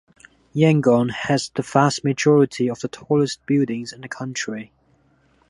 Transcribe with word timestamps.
Yangon 0.55 1.11
has 1.11 1.49
the 1.53 1.61
vast 1.61 2.03
majority 2.03 2.67
of 2.71 2.79
the 2.79 2.87
tallest 2.87 3.45
buildings 3.45 3.93
in 3.93 4.01
the 4.01 4.09
country. 4.09 4.71